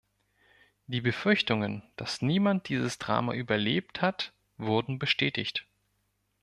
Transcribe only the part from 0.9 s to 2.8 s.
Befürchtungen, dass niemand